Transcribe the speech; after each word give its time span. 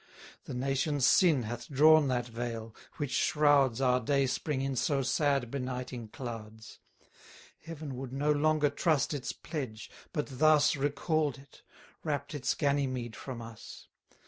The 0.45 0.55
nation's 0.55 1.05
sin 1.05 1.43
hath 1.43 1.69
drawn 1.69 2.07
that 2.07 2.25
veil, 2.25 2.73
which 2.97 3.11
shrouds 3.11 3.79
Our 3.81 3.99
day 3.99 4.25
spring 4.25 4.63
in 4.63 4.75
so 4.75 5.03
sad 5.03 5.51
benighting 5.51 6.07
clouds: 6.11 6.79
50 7.59 7.67
Heaven 7.67 7.95
would 7.97 8.11
no 8.11 8.31
longer 8.31 8.71
trust 8.71 9.13
its 9.13 9.31
pledge; 9.31 9.91
but 10.11 10.39
thus 10.39 10.75
Recall'd 10.75 11.37
it; 11.37 11.61
rapt 12.03 12.33
its 12.33 12.55
Ganymede 12.55 13.15
from 13.15 13.43
us. 13.43 13.89